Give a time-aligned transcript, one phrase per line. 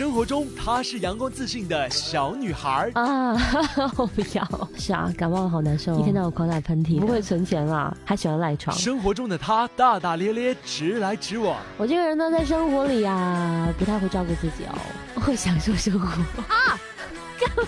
[0.00, 3.36] 生活中她是阳光自信的小女孩啊！
[3.98, 8.74] 我不要，是啊，感冒好难受，一天到晚狂打喷嚏，不会存钱啦，还喜欢赖床。
[8.74, 11.54] 生活中的她大大咧咧，直来直往。
[11.76, 16.08] 我这个人呢，在生活里啊，不太会照顾自己哦，会享受生活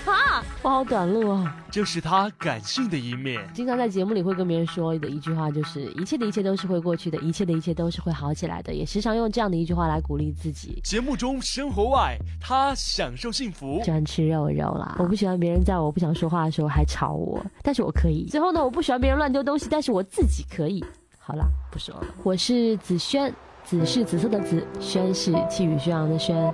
[0.07, 0.45] 嘛？
[0.62, 1.57] 我好短路啊。
[1.71, 3.41] 这是他感性的一面。
[3.55, 8.75] 经常在节目里会跟别人说的一句话，就是一切的一切都是会过去的，一切的一切都是会好起来的。
[8.75, 10.81] 也时常用这样的一句话来鼓励自己。
[10.85, 13.81] 节目中生活外，他享受幸福。
[13.85, 14.96] 喜欢吃肉肉啦。
[14.99, 18.26] 我不喜欢别人在我不想说话的时候还吵我，但是我可以。
[18.31, 20.85] 最后呢，我不喜欢别人乱丢东西，但是我自己可以。
[21.18, 22.07] 好啦，不说了。
[22.23, 23.32] 我是紫萱，
[23.64, 26.53] 紫是紫色的紫，萱是气宇轩昂的轩。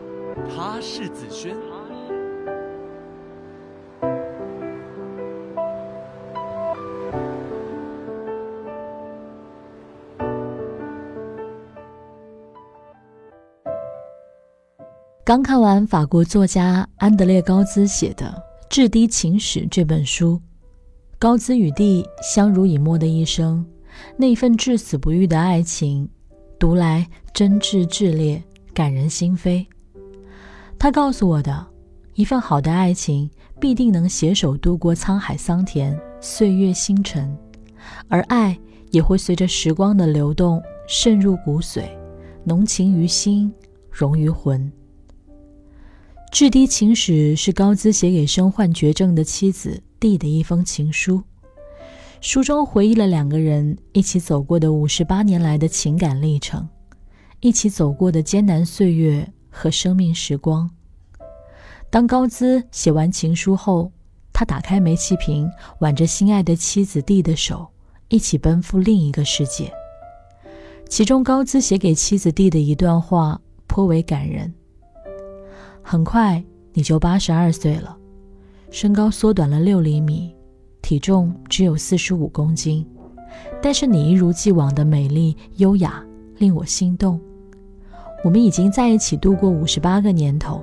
[0.54, 1.56] 他是紫萱。
[15.28, 18.24] 刚看完法国作家安德烈·高兹写的
[18.70, 20.40] 《至低情史》这本书，
[21.18, 23.62] 高兹与蒂相濡以沫的一生，
[24.16, 26.08] 那份至死不渝的爱情，
[26.58, 29.66] 读来真挚炽烈，感人心扉。
[30.78, 31.66] 他告诉我的，
[32.14, 33.30] 一份好的爱情
[33.60, 37.36] 必定能携手度过沧海桑田、岁月星辰，
[38.08, 38.58] 而爱
[38.92, 40.58] 也会随着时光的流动
[40.88, 41.82] 渗入骨髓，
[42.44, 43.52] 浓情于心，
[43.90, 44.58] 融于魂。
[46.30, 51.22] 《至低情史》是高兹写给身患绝症的妻子蒂的一封情书，
[52.20, 56.68] 书中回忆了两个人一起走过的五十八年来的情感历程，
[57.40, 60.70] 一起走过的艰难岁月和生命时光。
[61.90, 63.90] 当高兹写完情书后，
[64.32, 67.66] 他打开煤气瓶，挽着心爱的妻子蒂的手，
[68.08, 69.72] 一起奔赴另一个世界。
[70.88, 74.54] 其中，高兹写给妻子蒂的一段话颇为感人。
[75.90, 76.44] 很快
[76.74, 77.96] 你就八十二岁了，
[78.70, 80.36] 身高缩短了六厘米，
[80.82, 82.86] 体重只有四十五公斤，
[83.62, 86.04] 但是你一如既往的美丽优雅，
[86.36, 87.18] 令我心动。
[88.22, 90.62] 我们已经在一起度过五十八个年头，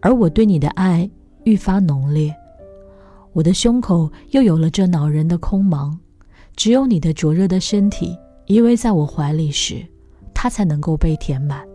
[0.00, 1.10] 而我对你的爱
[1.42, 2.32] 愈发浓烈。
[3.32, 5.92] 我的胸口又有了这恼人的空茫，
[6.54, 8.16] 只有你的灼热的身体
[8.46, 9.84] 依偎在我怀里时，
[10.32, 11.66] 它才能够被填满。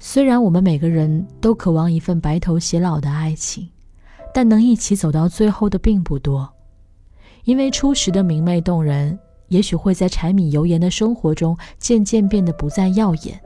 [0.00, 3.68] 虽然我们每个人都渴望一份白头偕老的爱情，
[4.32, 6.48] 但能一起走到最后的并不多。
[7.44, 13.40] 因为初时的明媚动人，也许会在柴米油盐的生活中渐渐变得不再耀眼，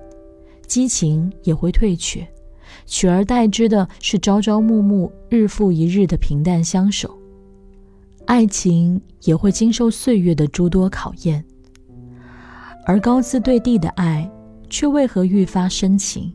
[0.67, 2.27] 激情也会退却，
[2.85, 7.17] 取而代之的是朝朝暮暮、日复一日的平淡相守。
[8.27, 11.43] 爱情也会经受岁月的诸多考验，
[12.85, 14.31] 而高姿对地的爱，
[14.69, 16.33] 却为何愈发深情？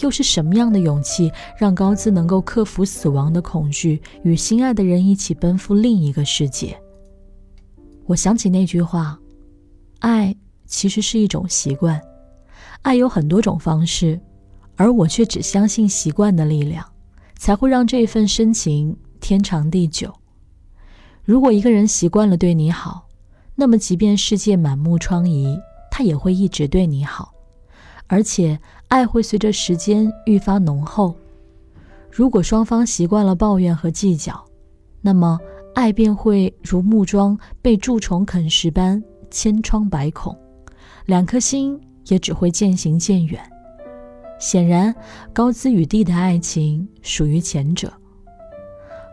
[0.00, 6.76] 又是什么样的勇气，让高兹能够克服死亡的恐惧，与心爱的人一起奔赴另一个世界？
[8.06, 9.18] 我想起那句话
[10.00, 10.34] ：“爱
[10.66, 12.00] 其实是一种习惯，
[12.82, 14.20] 爱有很多种方式，
[14.76, 16.84] 而我却只相信习惯的力量，
[17.36, 20.12] 才会让这份深情天长地久。
[21.24, 23.06] 如果一个人习惯了对你好，
[23.54, 25.60] 那么即便世界满目疮痍，
[25.90, 27.32] 他也会一直对你好，
[28.12, 28.60] 而且。”
[28.92, 31.16] 爱会随着时间愈发浓厚。
[32.10, 34.38] 如果双方习惯了抱怨和计较，
[35.00, 35.40] 那么
[35.74, 40.36] 爱便会如木桩被蛀虫啃食般千疮百孔，
[41.06, 43.40] 两颗心也只会渐行渐远。
[44.38, 44.94] 显然，
[45.32, 47.90] 高姿与地的爱情属于前者。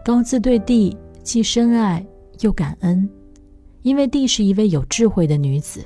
[0.03, 2.05] 高姿对地既深爱
[2.41, 3.09] 又感恩，
[3.81, 5.85] 因为地是一位有智慧的女子，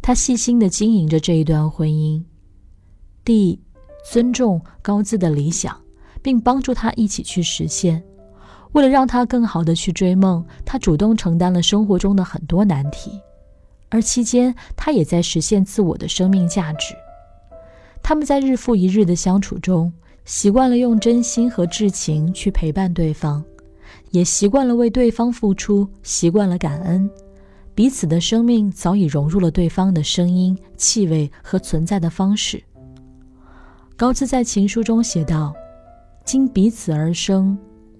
[0.00, 2.24] 她细心地经营着这一段婚姻。
[3.26, 3.60] 弟
[4.08, 5.76] 尊重高姿的理想，
[6.22, 8.00] 并帮助他一起去实现。
[8.70, 13.20] 为了让他更好的去追梦，他主动承担了生活中的很多难题，
[13.88, 16.94] 而期间他也在实现自我的生命价值。
[18.00, 19.92] 他们在日复一日的相处中，
[20.24, 23.44] 习惯了用真心和至情去陪伴对方，
[24.12, 27.10] 也习惯了为对方付出，习惯了感恩。
[27.74, 32.62] 彼此的生命早已融入了对方的声音、气味和存在的方式。
[33.98, 35.54] 高兹在情书中写道
[36.22, 37.56] ：“经彼此而生，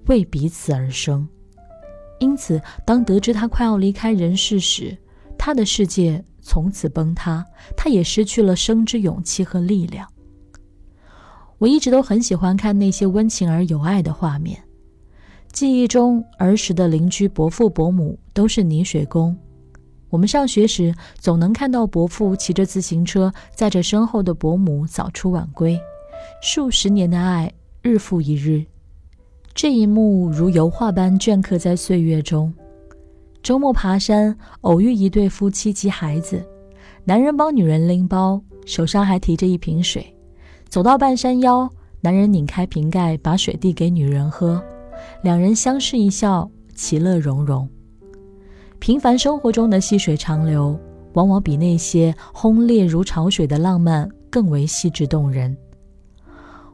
[0.09, 1.27] 为彼此而生。
[2.19, 4.95] 因此，当得知他快要离开人世时，
[5.39, 7.43] 他的世界从此崩塌，
[7.75, 10.07] 他也失去了生之勇气和力量。”
[11.57, 14.63] 我一直都很喜欢看那些温情而有爱的画面。
[15.51, 19.35] 记忆中，儿时的邻居伯父伯母都是泥水工。
[20.09, 25.79] 我们上学时，总能看到伯父骑着自行车，载着身后的伯母早出晚归，
[26.41, 28.65] 数十年的爱日复一日，
[29.55, 32.53] 这一幕如油画般镌刻在岁月中。
[33.43, 36.45] 周末爬山，偶遇一对夫妻及孩子，
[37.05, 40.15] 男人帮女人拎包，手上还提着一瓶水。
[40.69, 41.69] 走到半山腰，
[42.01, 44.63] 男人拧开瓶盖，把水递给女人喝，
[45.23, 47.69] 两人相视一笑，其乐融融。
[48.79, 50.79] 平凡生活中的细水长流，
[51.15, 55.57] 往往比那些轰烈如潮水的浪漫更为细致动人。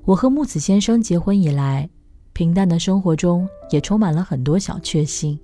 [0.04, 1.88] 我和木子先生结婚以来，
[2.32, 5.38] 平淡的生活中也充满了很多小确幸。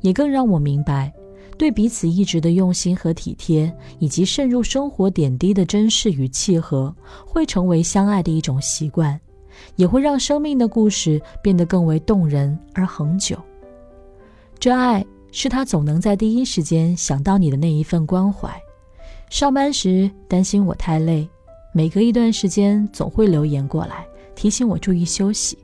[0.00, 1.12] 也更让我明白，
[1.58, 6.94] 对彼此一直的用心和体贴，以及渗入生活点滴的珍视与契合，
[7.26, 9.20] 会成为相爱的一种习惯，
[9.76, 13.36] 也会让生命的故事变得更为动人而恒久。
[14.58, 18.50] 这爱是他总能在第一时间想到你的那一份关怀。
[19.28, 21.28] 上班时担心我太累，
[21.72, 24.04] 每隔一段时间总会留言过来
[24.34, 25.58] 提醒我注意休息。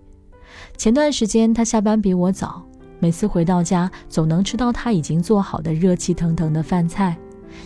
[0.76, 2.62] 前段时间他下班比我早。
[2.98, 7.14] 每次回到家，总能吃到他已经做好的热气腾腾的饭菜，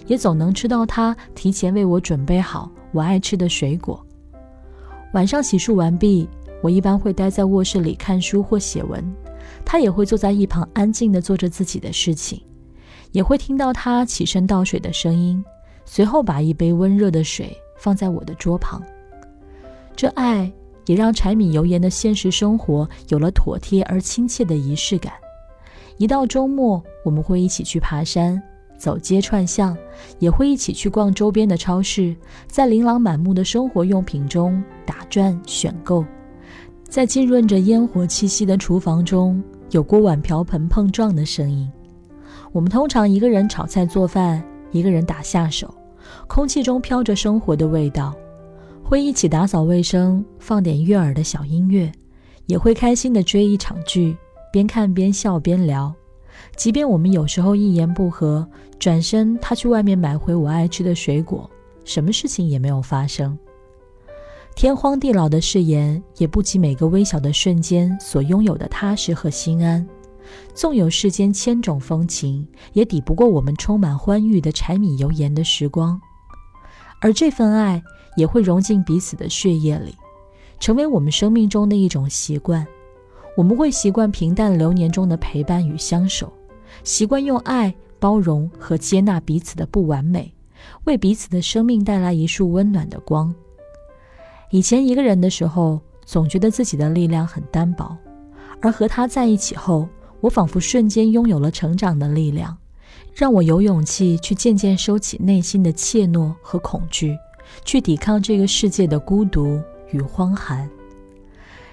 [0.08, 4.04] 也总能吃到他提前为我准备好我爱吃的水果。
[5.12, 6.28] 晚上洗漱完毕，
[6.60, 9.04] 我一般会待在卧室里看书或写文，
[9.64, 12.40] 他也会坐在一旁安静地做着自己的事情，
[13.12, 15.44] 也会听到他起身倒水的声音，
[15.84, 18.82] 随后把一杯温热的水放在我的桌旁。
[19.96, 20.50] 这爱。
[20.86, 25.12] 也让柴米油盐的现实生活有了妥帖而亲切的仪式感。
[25.98, 28.42] 一到周末，我们会一起去爬山、
[28.76, 29.76] 走街串巷，
[30.18, 32.16] 也会一起去逛周边的超市，
[32.48, 36.04] 在琳琅满目的生活用品中打转选购。
[36.90, 39.40] 在浸润着烟火气息的厨房中，
[39.70, 41.70] 有锅碗瓢盆碰撞的声音。
[42.50, 44.42] 我们通常一个人炒菜做饭，
[44.72, 45.72] 一个人打下手，
[46.26, 48.12] 空气中飘着生活的味道。
[48.82, 51.92] 会一起打扫卫生，放点悦耳的小音乐，
[52.46, 54.16] 也会开心的追一场剧，
[54.52, 55.94] 边看边笑边聊。
[56.56, 58.44] 即便我们有时候一言不合，
[58.80, 61.48] 转身他去外面买回我爱吃的水果，
[61.84, 63.38] 什么事情也没有发生。
[64.54, 69.86] 天荒地老的誓言，也不及每个微小的瞬间所拥有的踏实和心安。
[70.54, 76.00] 纵有世间千种风情，也抵不过我们充满欢愉的柴米油盐的时光。
[77.00, 77.82] 而这份爱。
[78.16, 79.94] 也会融进彼此的血液里，
[80.58, 82.66] 成为我们生命中的一种习惯。
[83.36, 86.30] 我们会习惯平淡流年中的陪伴与相守，
[86.82, 90.34] 习惯用爱包容和接纳彼此的不完美，
[90.84, 93.32] 为彼此的生命带来一束温暖的光。
[94.50, 97.96] 以前一个人的时候，总觉得自己的力量很单薄，
[98.60, 99.88] 而和他在一起后，
[100.20, 102.56] 我仿佛瞬间拥有了成长的力量，
[103.14, 107.16] 让我有勇气去渐渐收起内心的怯懦和恐惧。
[107.64, 109.60] 去抵抗这个世界的孤独
[109.90, 110.70] 与荒寒。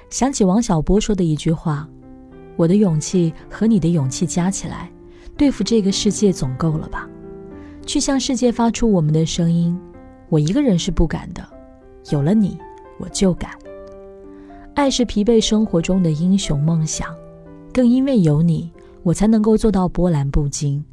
[0.09, 1.87] 想起王小波说的一句话
[2.57, 4.89] ：“我的勇气和你的勇气加起来，
[5.37, 7.07] 对付这个世界总够了吧？
[7.85, 9.79] 去向世界发出我们的声音。
[10.29, 11.47] 我一个人是不敢的，
[12.09, 12.57] 有了你，
[12.97, 13.51] 我就敢。
[14.73, 17.15] 爱是疲惫生活中的英雄梦想，
[17.73, 18.71] 更因为有你，
[19.03, 20.83] 我才能够做到波澜不惊，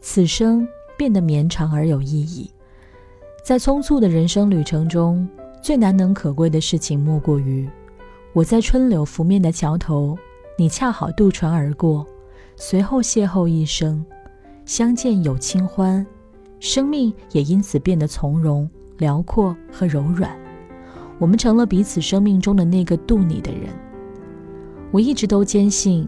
[0.00, 0.66] 此生
[0.96, 2.50] 变得绵长而有意义。”
[3.44, 5.28] 在匆促的人生旅程中，
[5.60, 7.68] 最难能可贵的事情莫过于，
[8.32, 10.16] 我在春柳拂面的桥头，
[10.56, 12.06] 你恰好渡船而过，
[12.56, 14.02] 随后邂逅一生，
[14.64, 16.06] 相见有清欢，
[16.58, 20.34] 生命也因此变得从容、辽阔和柔软。
[21.18, 23.70] 我们成了彼此生命中的那个渡你的人。
[24.90, 26.06] 我一直都坚信，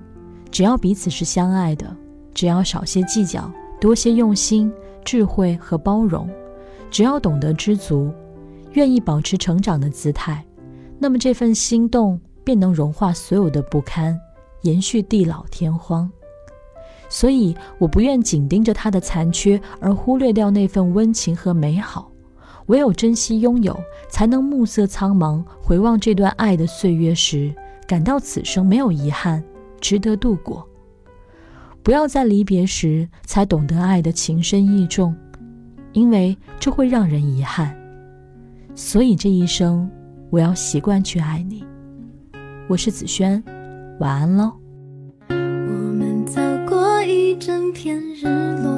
[0.51, 1.97] 只要彼此是相爱的，
[2.33, 4.73] 只要少些计较，多些用心、
[5.05, 6.29] 智慧和包容。
[6.91, 8.13] 只要懂得知足，
[8.73, 10.45] 愿意保持成长的姿态，
[10.99, 14.17] 那么这份心动便能融化所有的不堪，
[14.63, 16.11] 延续地老天荒。
[17.09, 22.11] 所以，我不愿紧盯着它的残缺而忽略掉那份温情和美好。
[22.66, 27.54] 唯有珍惜拥有，才能暮色苍茫，回望这段爱的岁月时，
[27.87, 29.42] 感到此生没有遗憾，
[29.80, 30.68] 值得度过。
[31.82, 35.14] 不要在离别时才懂得爱的情深意重。
[35.92, 37.75] 因为这会让人遗憾，
[38.75, 39.90] 所以这一生
[40.28, 41.64] 我要习惯去爱你。
[42.68, 43.42] 我是子轩，
[43.99, 44.52] 晚安喽。
[45.30, 48.26] 我们走过一整片日
[48.62, 48.75] 落，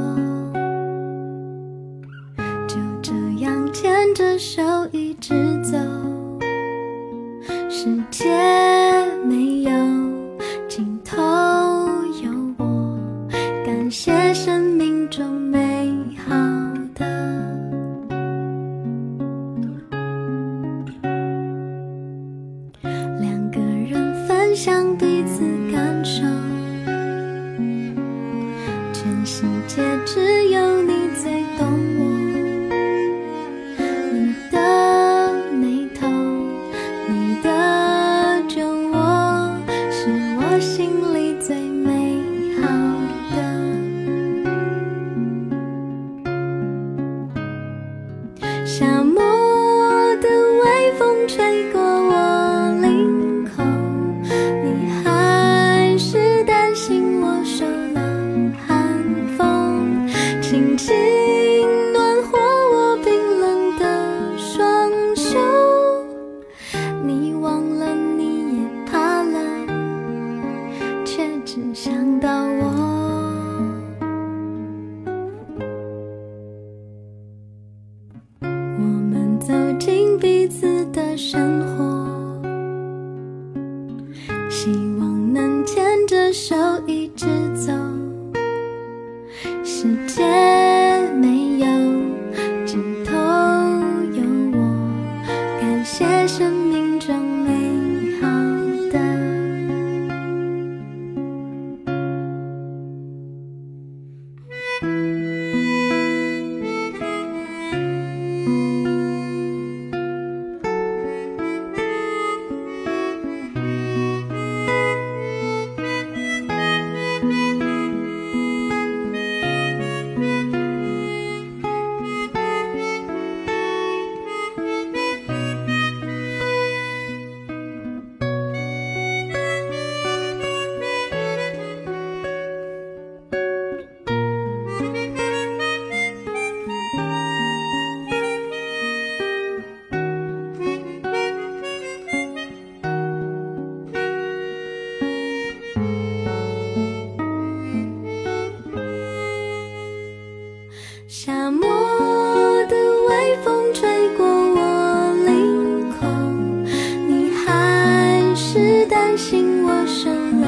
[159.19, 160.47] 醒我生了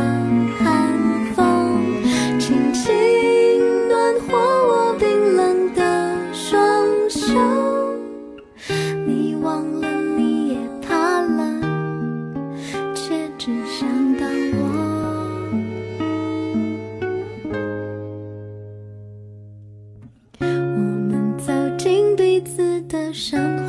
[0.56, 1.42] 寒风，
[2.38, 2.88] 轻轻
[3.88, 6.56] 暖和我冰冷的双
[7.10, 7.34] 手。
[9.04, 11.60] 你忘了，你也怕了，
[12.94, 14.62] 却只想当我。
[20.38, 23.59] 我们走进彼此的伤。